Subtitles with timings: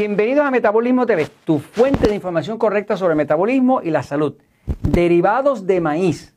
[0.00, 4.36] Bienvenidos a Metabolismo TV, tu fuente de información correcta sobre metabolismo y la salud.
[4.80, 6.36] Derivados de maíz,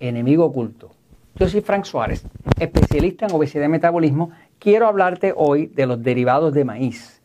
[0.00, 0.92] enemigo oculto.
[1.34, 2.24] Yo soy Frank Suárez,
[2.58, 4.30] especialista en obesidad y metabolismo.
[4.58, 7.20] Quiero hablarte hoy de los derivados de maíz,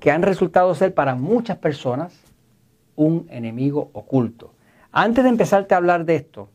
[0.00, 2.12] que han resultado ser para muchas personas
[2.94, 4.52] un enemigo oculto.
[4.92, 6.50] Antes de empezarte a hablar de esto,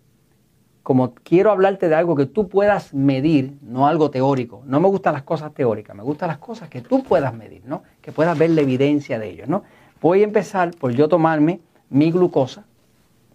[0.83, 4.63] como quiero hablarte de algo que tú puedas medir, no algo teórico.
[4.65, 7.83] No me gustan las cosas teóricas, me gustan las cosas que tú puedas medir, ¿no?
[8.01, 9.63] Que puedas ver la evidencia de ello, ¿no?
[10.01, 11.59] Voy a empezar por yo tomarme
[11.89, 12.65] mi glucosa,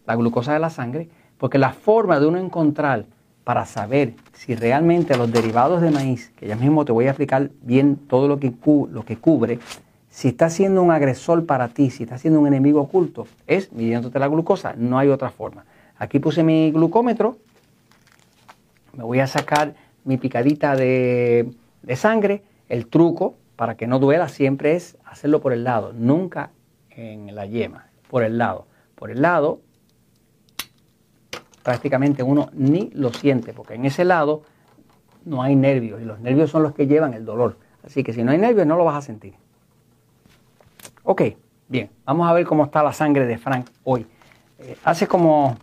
[0.07, 3.05] la glucosa de la sangre, porque la forma de uno encontrar
[3.45, 7.51] para saber si realmente los derivados de maíz, que ya mismo te voy a explicar
[7.63, 8.53] bien todo lo que,
[8.91, 9.61] lo que cubre,
[10.11, 14.19] si está siendo un agresor para ti, si está siendo un enemigo oculto, es midiéndote
[14.19, 15.65] la glucosa, no hay otra forma.
[15.99, 17.37] Aquí puse mi glucómetro.
[18.93, 21.51] Me voy a sacar mi picadita de,
[21.95, 22.43] sangre.
[22.69, 26.51] El truco para que no duela siempre es hacerlo por el lado, nunca
[26.91, 28.66] en la yema, por el lado.
[28.95, 29.61] Por el lado
[31.63, 34.43] prácticamente uno ni lo siente, porque en ese lado
[35.25, 37.57] no hay nervios y los nervios son los que llevan el dolor.
[37.85, 39.35] Así que si no hay nervios no lo vas a sentir.
[41.03, 41.23] Ok,
[41.69, 44.07] bien, vamos a ver cómo está la sangre de Frank hoy.
[44.59, 45.57] Eh, hace como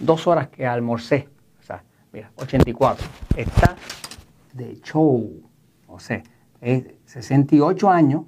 [0.00, 1.28] dos horas que almorcé.
[1.60, 3.06] O sea, mira, 84.
[3.36, 3.76] Está
[4.52, 5.42] de show.
[5.86, 6.22] O sea,
[6.60, 8.24] es 68 años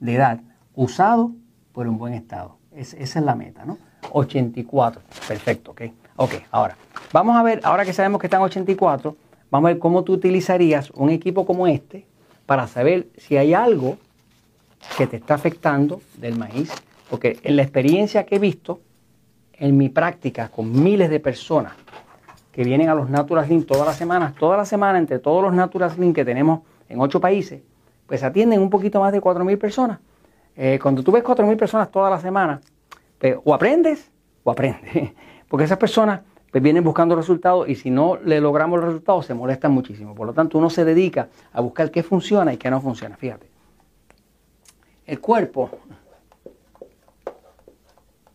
[0.00, 0.40] de edad,
[0.74, 1.32] usado
[1.72, 2.58] por un buen estado.
[2.72, 3.78] esa es la meta, ¿no?
[4.12, 5.02] 84.
[5.26, 5.82] Perfecto, ok.
[6.16, 6.76] Ok, ahora,
[7.12, 9.16] vamos a ver, ahora que sabemos que están 84,
[9.50, 12.06] vamos a ver cómo tú utilizarías un equipo como este
[12.44, 13.98] para saber si hay algo
[14.96, 16.72] que te está afectando del maíz.
[17.08, 18.80] Porque en la experiencia que he visto,
[19.58, 21.72] en mi práctica con miles de personas
[22.52, 25.52] que vienen a los Natural Link todas las semanas, toda la semana entre todos los
[25.52, 27.62] Natural Link que tenemos en ocho países,
[28.06, 29.98] pues atienden un poquito más de 4.000 personas.
[30.56, 32.60] Eh, cuando tú ves 4.000 personas toda la semana,
[33.18, 34.10] pues, o aprendes
[34.42, 35.12] o aprendes,
[35.48, 39.34] porque esas personas pues, vienen buscando resultados y si no le logramos los resultados se
[39.34, 40.14] molestan muchísimo.
[40.14, 43.16] Por lo tanto, uno se dedica a buscar qué funciona y qué no funciona.
[43.16, 43.48] Fíjate,
[45.06, 45.70] el cuerpo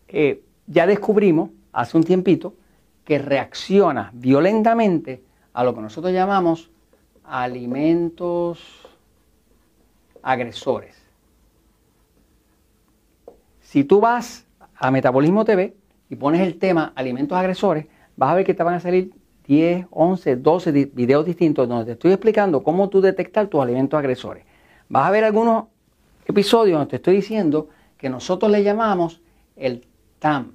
[0.08, 2.54] eh, ya descubrimos hace un tiempito
[3.04, 6.70] que reacciona violentamente a lo que nosotros llamamos
[7.24, 8.60] alimentos
[10.22, 10.96] agresores.
[13.60, 15.74] Si tú vas a Metabolismo TV
[16.08, 17.86] y pones el tema alimentos agresores,
[18.16, 19.12] vas a ver que te van a salir
[19.46, 24.44] 10, 11, 12 videos distintos donde te estoy explicando cómo tú detectar tus alimentos agresores.
[24.88, 25.64] Vas a ver algunos
[26.26, 29.20] episodios donde te estoy diciendo que nosotros le llamamos
[29.56, 29.86] el
[30.24, 30.52] TAM.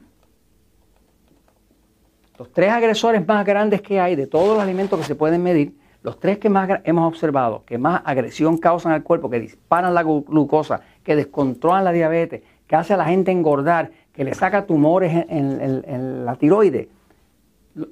[2.40, 5.78] Los tres agresores más grandes que hay de todos los alimentos que se pueden medir,
[6.02, 10.02] los tres que más hemos observado, que más agresión causan al cuerpo, que disparan la
[10.02, 15.26] glucosa, que descontrolan la diabetes, que hace a la gente engordar, que le saca tumores
[15.30, 16.88] en, la tiroides,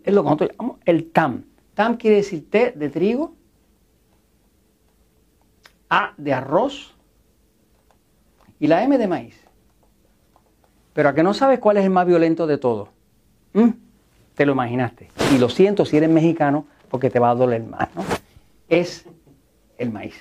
[0.04, 1.44] es lo que nosotros llamamos el TAM.
[1.76, 3.36] TAM quiere decir T de trigo,
[5.92, 6.96] A de arroz
[8.60, 9.47] y la M de maíz.
[10.98, 12.90] Pero a que no sabes cuál es el más violento de todos.
[14.34, 15.10] Te lo imaginaste.
[15.32, 17.88] Y lo siento si eres mexicano porque te va a doler más.
[17.96, 18.02] ¿no?
[18.68, 19.06] Es
[19.78, 20.20] el maíz.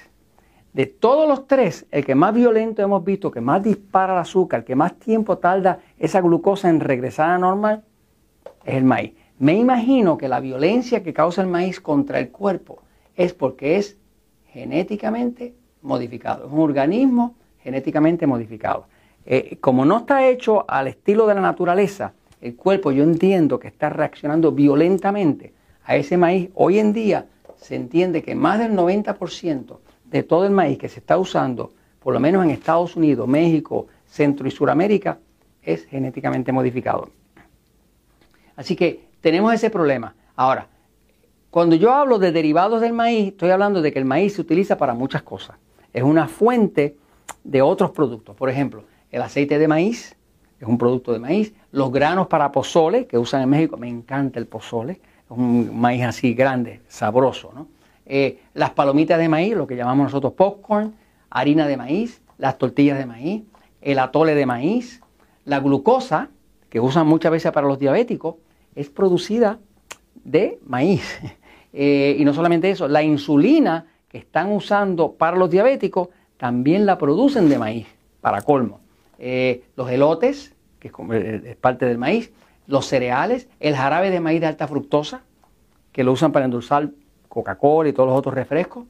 [0.75, 4.67] De todos los tres, el que más violento hemos visto, que más dispara el azúcar,
[4.67, 7.83] que más tiempo tarda esa glucosa en regresar a normal,
[8.67, 9.15] es el maíz.
[9.39, 12.83] Me imagino que la violencia que causa el maíz contra el cuerpo
[13.15, 13.97] es porque es
[14.49, 16.45] genéticamente modificado.
[16.49, 18.89] Es un organismo genéticamente modificado.
[19.27, 23.67] Eh, como no está hecho al estilo de la naturaleza, el cuerpo yo entiendo que
[23.67, 25.53] está reaccionando violentamente
[25.85, 26.51] a ese maíz.
[26.55, 27.27] Hoy en día
[27.57, 32.15] se entiende que más del 90% de todo el maíz que se está usando, por
[32.15, 35.19] lo menos en Estados Unidos, México, Centro y Suramérica,
[35.61, 37.11] es genéticamente modificado.
[38.55, 40.15] Así que tenemos ese problema.
[40.37, 40.69] Ahora,
[41.51, 44.79] cuando yo hablo de derivados del maíz, estoy hablando de que el maíz se utiliza
[44.79, 45.57] para muchas cosas.
[45.93, 46.97] Es una fuente
[47.43, 48.37] de otros productos.
[48.37, 50.17] Por ejemplo, el aceite de maíz
[50.61, 51.55] es un producto de maíz.
[51.71, 54.93] Los granos para pozole que usan en México, me encanta el pozole.
[54.93, 57.53] Es un maíz así grande, sabroso.
[57.55, 57.69] ¿no?
[58.07, 60.95] Eh, las palomitas de maíz, lo que llamamos nosotros popcorn,
[61.31, 63.43] harina de maíz, las tortillas de maíz,
[63.83, 65.03] el atole de maíz,
[65.45, 66.31] la glucosa,
[66.71, 68.37] que usan muchas veces para los diabéticos,
[68.75, 69.59] es producida
[70.25, 71.03] de maíz.
[71.79, 76.09] Eh, y no solamente eso, la insulina que están usando para los diabéticos
[76.39, 77.87] también la producen de maíz,
[78.23, 78.81] para colmo.
[79.19, 82.33] Eh, los elotes, que eh, es, parte del maíz,
[82.67, 85.23] los cereales, el jarabe de maíz de alta fructosa,
[85.93, 86.91] que lo usan para endulzar
[87.29, 88.85] Coca-Cola y todos los otros refrescos,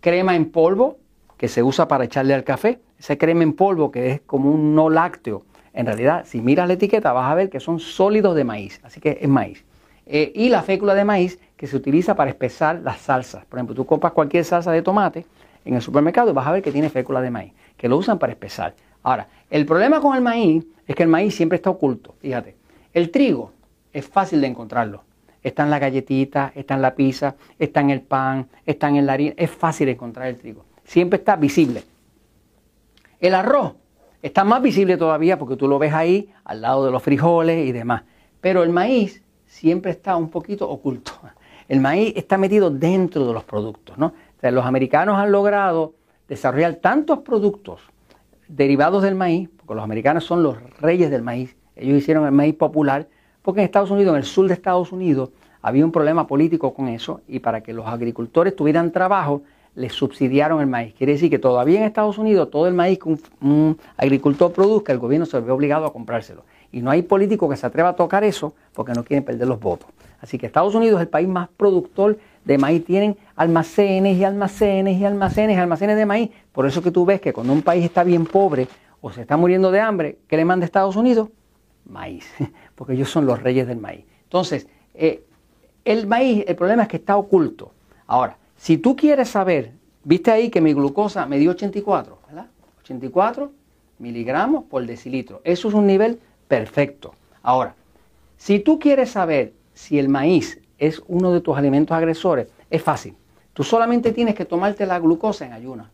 [0.00, 0.98] crema en polvo,
[1.36, 4.74] que se usa para echarle al café, ese crema en polvo que es como un
[4.74, 5.44] no lácteo.
[5.72, 9.00] En realidad, si miras la etiqueta vas a ver que son sólidos de maíz, así
[9.00, 9.64] que es maíz.
[10.06, 13.44] Eh, y la fécula de maíz que se utiliza para espesar las salsas.
[13.44, 15.24] Por ejemplo, tú compras cualquier salsa de tomate
[15.64, 18.18] en el supermercado y vas a ver que tiene fécula de maíz, que lo usan
[18.18, 18.74] para espesar.
[19.02, 22.14] Ahora, el problema con el maíz es que el maíz siempre está oculto.
[22.20, 22.56] Fíjate,
[22.92, 23.52] el trigo
[23.92, 25.04] es fácil de encontrarlo.
[25.42, 29.14] Está en la galletita, está en la pizza, está en el pan, está en la
[29.14, 29.34] harina.
[29.36, 30.64] Es fácil encontrar el trigo.
[30.84, 31.82] Siempre está visible.
[33.20, 33.74] El arroz
[34.22, 37.72] está más visible todavía porque tú lo ves ahí al lado de los frijoles y
[37.72, 38.02] demás.
[38.40, 41.12] Pero el maíz siempre está un poquito oculto.
[41.68, 43.96] El maíz está metido dentro de los productos.
[43.96, 44.12] ¿no?
[44.42, 45.94] los americanos han logrado
[46.26, 47.80] desarrollar tantos productos
[48.50, 51.56] derivados del maíz, porque los americanos son los reyes del maíz.
[51.76, 53.08] Ellos hicieron el maíz popular
[53.42, 55.30] porque en Estados Unidos, en el sur de Estados Unidos,
[55.62, 59.42] había un problema político con eso y para que los agricultores tuvieran trabajo,
[59.74, 60.94] les subsidiaron el maíz.
[60.94, 64.98] Quiere decir que todavía en Estados Unidos todo el maíz que un, agricultor produzca, el
[64.98, 66.44] gobierno se ve obligado a comprárselo.
[66.72, 69.60] Y no hay político que se atreva a tocar eso porque no quieren perder los
[69.60, 69.88] votos.
[70.20, 72.84] Así que Estados Unidos es el país más productor de maíz.
[72.84, 76.30] Tienen almacenes y almacenes y almacenes almacenes de maíz.
[76.52, 78.68] Por eso que tú ves que cuando un país está bien pobre
[79.00, 81.28] o se está muriendo de hambre, ¿qué le manda Estados Unidos?
[81.86, 82.26] Maíz,
[82.74, 84.04] porque ellos son los reyes del maíz.
[84.24, 85.24] Entonces, eh,
[85.84, 87.72] el maíz, el problema es que está oculto.
[88.06, 89.72] Ahora, si tú quieres saber,
[90.04, 92.46] viste ahí que mi glucosa me dio 84, ¿verdad?
[92.82, 93.50] 84
[93.98, 95.40] miligramos por decilitro.
[95.44, 97.14] Eso es un nivel perfecto.
[97.42, 97.74] Ahora,
[98.36, 103.14] si tú quieres saber si el maíz es uno de tus alimentos agresores, es fácil.
[103.52, 105.86] Tú solamente tienes que tomarte la glucosa en ayuno.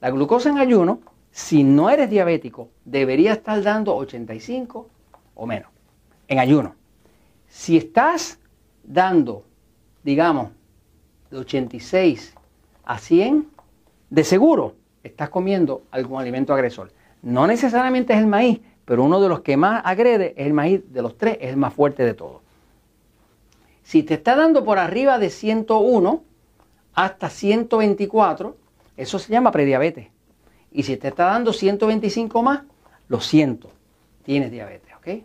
[0.00, 1.00] La glucosa en ayuno,
[1.30, 4.88] si no eres diabético, debería estar dando 85
[5.34, 5.70] o menos
[6.26, 6.74] en ayuno.
[7.46, 8.38] Si estás
[8.82, 9.44] dando,
[10.02, 10.48] digamos,
[11.30, 12.34] de 86
[12.84, 13.46] a 100,
[14.08, 16.90] de seguro estás comiendo algún alimento agresor.
[17.22, 20.80] No necesariamente es el maíz, pero uno de los que más agrede es el maíz,
[20.90, 22.40] de los tres es el más fuerte de todos.
[23.82, 26.22] Si te está dando por arriba de 101
[26.94, 28.56] hasta 124,
[28.96, 30.08] eso se llama prediabetes.
[30.72, 32.62] Y si te está dando 125 más,
[33.08, 33.70] lo siento,
[34.22, 35.24] tienes diabetes, ¿ok?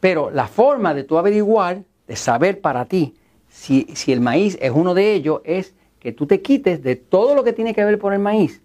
[0.00, 3.14] Pero la forma de tú averiguar, de saber para ti
[3.48, 7.34] si, si el maíz es uno de ellos, es que tú te quites de todo
[7.34, 8.60] lo que tiene que ver con el maíz.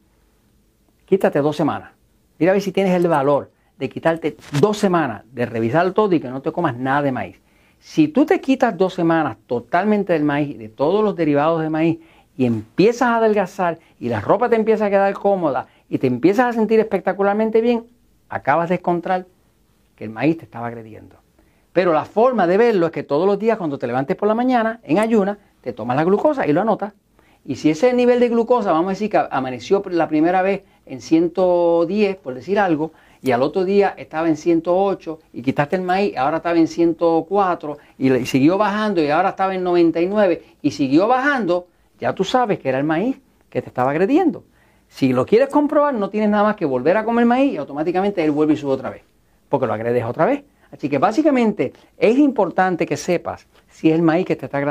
[1.06, 1.92] Quítate dos semanas.
[2.40, 6.20] Mira a ver si tienes el valor de quitarte dos semanas, de revisar todo y
[6.20, 7.40] que no te comas nada de maíz.
[7.80, 12.00] Si tú te quitas dos semanas totalmente del maíz, de todos los derivados de maíz,
[12.38, 16.48] y empiezas a adelgazar y la ropa te empieza a quedar cómoda y te empiezas
[16.48, 17.86] a sentir espectacularmente bien,
[18.30, 19.26] acabas de encontrar
[19.96, 21.16] que el maíz te estaba agrediendo.
[21.74, 24.36] Pero la forma de verlo es que todos los días cuando te levantes por la
[24.36, 26.94] mañana, en ayuna, te tomas la glucosa y lo anotas.
[27.46, 31.02] Y si ese nivel de glucosa, vamos a decir que amaneció la primera vez en
[31.02, 32.92] 110, por decir algo,
[33.28, 37.78] y al otro día estaba en 108 y quitaste el maíz, ahora estaba en 104
[37.98, 41.68] y, siguió bajando y ahora estaba en 99 y siguió bajando,
[42.00, 43.20] ya tú sabes que era el maíz
[43.50, 44.46] que te estaba agrediendo.
[44.88, 48.24] Si lo quieres comprobar, no tienes nada más que volver a comer maíz y automáticamente
[48.24, 49.04] él vuelve y sube otra vez,
[49.50, 50.46] porque lo agredes otra vez.
[50.72, 54.64] Así que básicamente es importante que sepas si es el maíz que te está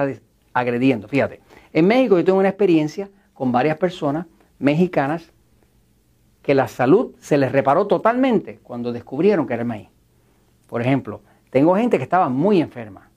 [0.54, 1.08] agrediendo.
[1.08, 1.40] Fíjate,
[1.74, 4.24] en México yo tengo una experiencia con varias personas
[4.58, 5.30] mexicanas
[6.46, 9.88] que la salud se les reparó totalmente cuando descubrieron que era el maíz.
[10.68, 13.10] Por ejemplo, tengo gente que estaba muy enferma.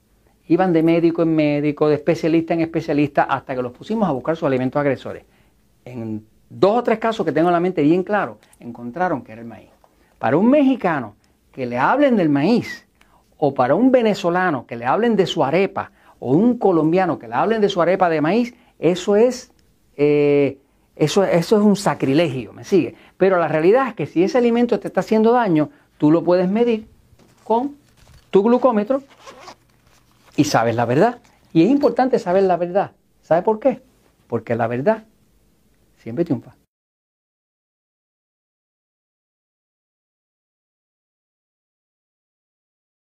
[0.48, 4.34] Iban de médico en médico, de especialista en especialista, hasta que los pusimos a buscar
[4.34, 5.22] sus alimentos agresores.
[5.84, 9.42] En dos o tres casos que tengo en la mente bien claro, encontraron que era
[9.42, 9.70] el maíz.
[10.18, 11.14] Para un mexicano
[11.52, 12.84] que le hablen del maíz,
[13.38, 17.34] o para un venezolano que le hablen de su arepa, o un colombiano que le
[17.36, 19.52] hablen de su arepa de maíz, eso es
[19.96, 20.58] eh,
[21.00, 22.94] eso, eso es un sacrilegio, ¿me sigue?
[23.16, 26.46] Pero la realidad es que si ese alimento te está haciendo daño, tú lo puedes
[26.50, 26.86] medir
[27.42, 27.76] con
[28.28, 29.02] tu glucómetro
[30.36, 31.18] y sabes la verdad.
[31.54, 32.92] Y es importante saber la verdad.
[33.22, 33.80] ¿Sabe por qué?
[34.26, 35.04] Porque la verdad
[35.96, 36.59] siempre triunfa.